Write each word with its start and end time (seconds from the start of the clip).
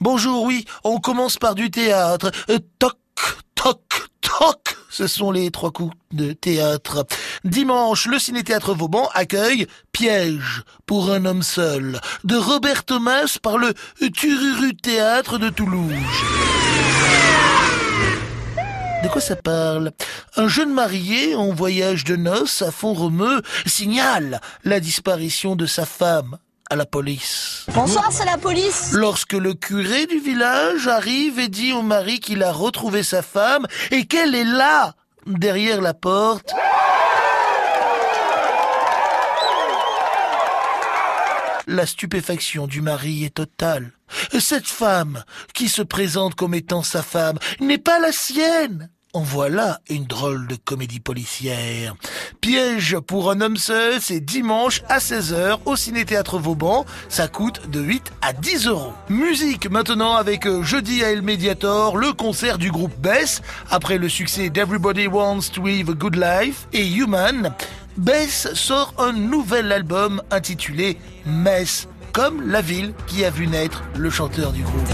Bonjour, 0.00 0.44
oui, 0.44 0.64
on 0.84 0.98
commence 1.00 1.38
par 1.38 1.56
du 1.56 1.72
théâtre. 1.72 2.30
Euh, 2.50 2.60
toc, 2.78 2.98
toc, 3.56 3.80
toc. 4.20 4.76
Ce 4.88 5.08
sont 5.08 5.32
les 5.32 5.50
trois 5.50 5.72
coups 5.72 5.96
de 6.12 6.32
théâtre. 6.32 7.04
Dimanche, 7.42 8.06
le 8.06 8.20
Ciné-Théâtre 8.20 8.74
Vauban 8.74 9.08
accueille 9.14 9.66
Piège 9.90 10.62
pour 10.86 11.10
un 11.10 11.24
homme 11.24 11.42
seul 11.42 12.00
de 12.22 12.36
Robert 12.36 12.84
Thomas 12.84 13.38
par 13.42 13.58
le 13.58 13.74
Tururu 14.12 14.76
Théâtre 14.76 15.36
de 15.38 15.48
Toulouse. 15.48 15.92
De 19.02 19.08
quoi 19.08 19.20
ça 19.20 19.34
parle? 19.36 19.90
Un 20.36 20.46
jeune 20.46 20.72
marié 20.72 21.34
en 21.34 21.52
voyage 21.52 22.04
de 22.04 22.14
noces 22.14 22.62
à 22.62 22.70
Font-Romeu 22.70 23.42
signale 23.66 24.40
la 24.62 24.78
disparition 24.78 25.56
de 25.56 25.66
sa 25.66 25.86
femme 25.86 26.38
à 26.70 26.76
la 26.76 26.86
police. 26.86 27.64
Bonsoir, 27.74 28.12
c'est 28.12 28.24
la 28.24 28.38
police. 28.38 28.92
Lorsque 28.92 29.32
le 29.32 29.54
curé 29.54 30.06
du 30.06 30.18
village 30.18 30.86
arrive 30.86 31.38
et 31.38 31.48
dit 31.48 31.72
au 31.72 31.82
mari 31.82 32.20
qu'il 32.20 32.42
a 32.42 32.52
retrouvé 32.52 33.02
sa 33.02 33.22
femme 33.22 33.66
et 33.90 34.06
qu'elle 34.06 34.34
est 34.34 34.44
là, 34.44 34.94
derrière 35.26 35.80
la 35.80 35.94
porte. 35.94 36.52
La 41.66 41.84
stupéfaction 41.84 42.66
du 42.66 42.80
mari 42.80 43.24
est 43.24 43.34
totale. 43.34 43.92
Cette 44.38 44.66
femme, 44.66 45.22
qui 45.52 45.68
se 45.68 45.82
présente 45.82 46.34
comme 46.34 46.54
étant 46.54 46.82
sa 46.82 47.02
femme, 47.02 47.38
n'est 47.60 47.78
pas 47.78 47.98
la 47.98 48.12
sienne. 48.12 48.90
En 49.14 49.22
voilà 49.22 49.80
une 49.88 50.04
drôle 50.04 50.46
de 50.48 50.56
comédie 50.56 51.00
policière. 51.00 51.94
Piège 52.42 52.98
pour 52.98 53.30
un 53.30 53.40
homme 53.40 53.56
seul, 53.56 54.02
c'est 54.02 54.20
dimanche 54.20 54.82
à 54.90 54.98
16h 54.98 55.60
au 55.64 55.76
Ciné-Théâtre 55.76 56.38
Vauban. 56.38 56.84
Ça 57.08 57.26
coûte 57.26 57.70
de 57.70 57.80
8 57.80 58.12
à 58.20 58.34
10 58.34 58.66
euros. 58.66 58.92
Musique 59.08 59.70
maintenant 59.70 60.14
avec 60.14 60.46
euh, 60.46 60.62
jeudi 60.62 61.02
à 61.02 61.10
El 61.10 61.22
Mediator, 61.22 61.96
le 61.96 62.12
concert 62.12 62.58
du 62.58 62.70
groupe 62.70 62.94
Bess, 63.00 63.40
après 63.70 63.96
le 63.96 64.10
succès 64.10 64.50
d'Everybody 64.50 65.06
Wants 65.06 65.52
to 65.54 65.64
Live 65.64 65.88
a 65.88 65.94
Good 65.94 66.16
Life 66.16 66.68
et 66.74 66.86
Human. 66.86 67.54
Bess 67.96 68.52
sort 68.52 68.92
un 68.98 69.12
nouvel 69.12 69.72
album 69.72 70.22
intitulé 70.30 70.98
Mess, 71.24 71.88
comme 72.12 72.46
la 72.46 72.60
ville 72.60 72.92
qui 73.06 73.24
a 73.24 73.30
vu 73.30 73.46
naître 73.46 73.82
le 73.96 74.10
chanteur 74.10 74.52
du 74.52 74.62
groupe. 74.62 74.86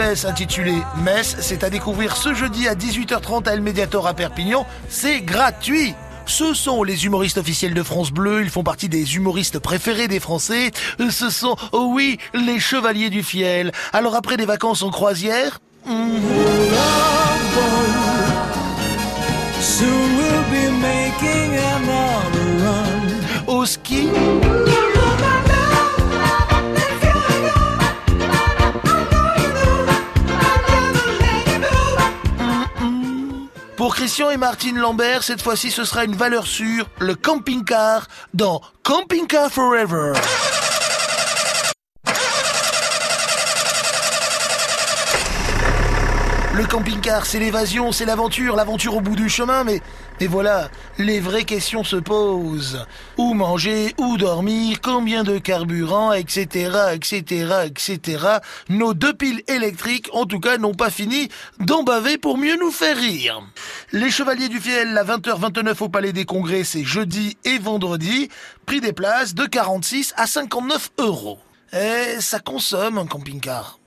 Intitulé 0.00 0.72
Mess, 1.04 1.36
c'est 1.40 1.64
à 1.64 1.70
découvrir 1.70 2.16
ce 2.16 2.32
jeudi 2.32 2.66
à 2.66 2.74
18h30 2.74 3.46
à 3.46 3.52
El 3.52 3.60
Mediator 3.60 4.06
à 4.06 4.14
Perpignan. 4.14 4.66
C'est 4.88 5.20
gratuit 5.20 5.94
ce 6.24 6.54
sont 6.54 6.84
les 6.84 7.04
humoristes 7.04 7.36
officiels 7.36 7.74
de 7.74 7.82
France 7.82 8.12
Bleu, 8.12 8.42
ils 8.42 8.48
font 8.48 8.62
partie 8.62 8.88
des 8.88 9.16
humoristes 9.16 9.58
préférés 9.58 10.06
des 10.06 10.20
Français. 10.20 10.70
Ce 11.10 11.30
sont, 11.30 11.56
oh 11.72 11.90
oui, 11.92 12.18
les 12.32 12.60
chevaliers 12.60 13.10
du 13.10 13.24
fiel. 13.24 13.72
Alors 13.92 14.14
après 14.14 14.36
des 14.36 14.46
vacances 14.46 14.82
en 14.82 14.90
croisière... 14.90 15.58
hmm, 15.84 16.12
au 23.48 23.66
ski... 23.66 24.08
Pour 33.82 33.96
Christian 33.96 34.30
et 34.30 34.36
Martine 34.36 34.78
Lambert, 34.78 35.24
cette 35.24 35.42
fois-ci 35.42 35.72
ce 35.72 35.82
sera 35.82 36.04
une 36.04 36.14
valeur 36.14 36.46
sûre, 36.46 36.88
le 37.00 37.16
camping-car 37.16 38.06
dans 38.32 38.60
Camping 38.84 39.26
Car 39.26 39.50
Forever. 39.50 40.12
Le 46.54 46.66
camping-car, 46.66 47.24
c'est 47.24 47.38
l'évasion, 47.38 47.92
c'est 47.92 48.04
l'aventure, 48.04 48.56
l'aventure 48.56 48.94
au 48.94 49.00
bout 49.00 49.16
du 49.16 49.30
chemin, 49.30 49.64
mais, 49.64 49.80
mais 50.20 50.26
voilà, 50.26 50.68
les 50.98 51.18
vraies 51.18 51.44
questions 51.44 51.82
se 51.82 51.96
posent. 51.96 52.86
Où 53.16 53.32
manger, 53.32 53.94
où 53.96 54.18
dormir, 54.18 54.78
combien 54.82 55.24
de 55.24 55.38
carburant, 55.38 56.12
etc., 56.12 56.92
etc., 56.92 57.64
etc. 57.64 58.26
Nos 58.68 58.92
deux 58.92 59.14
piles 59.14 59.42
électriques, 59.48 60.10
en 60.12 60.26
tout 60.26 60.40
cas, 60.40 60.58
n'ont 60.58 60.74
pas 60.74 60.90
fini 60.90 61.30
d'en 61.58 61.84
baver 61.84 62.18
pour 62.18 62.36
mieux 62.36 62.56
nous 62.56 62.70
faire 62.70 62.98
rire. 62.98 63.42
Les 63.94 64.10
Chevaliers 64.10 64.48
du 64.48 64.58
Fiel, 64.58 64.96
à 64.96 65.04
20h29 65.04 65.82
au 65.82 65.88
Palais 65.90 66.14
des 66.14 66.24
Congrès, 66.24 66.64
c'est 66.64 66.82
jeudi 66.82 67.36
et 67.44 67.58
vendredi. 67.58 68.30
Prix 68.64 68.80
des 68.80 68.94
places 68.94 69.34
de 69.34 69.44
46 69.44 70.14
à 70.16 70.26
59 70.26 70.92
euros. 70.96 71.38
Et 71.74 72.18
ça 72.20 72.40
consomme 72.40 72.96
un 72.96 73.04
camping-car. 73.04 73.78